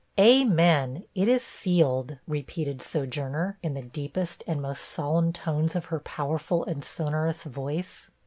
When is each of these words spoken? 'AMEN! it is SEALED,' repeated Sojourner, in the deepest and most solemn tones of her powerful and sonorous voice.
'AMEN! 0.17 1.03
it 1.13 1.27
is 1.27 1.43
SEALED,' 1.43 2.17
repeated 2.27 2.81
Sojourner, 2.81 3.59
in 3.61 3.75
the 3.75 3.83
deepest 3.83 4.43
and 4.47 4.59
most 4.59 4.81
solemn 4.81 5.31
tones 5.31 5.75
of 5.75 5.85
her 5.93 5.99
powerful 5.99 6.65
and 6.65 6.83
sonorous 6.83 7.43
voice. 7.43 8.09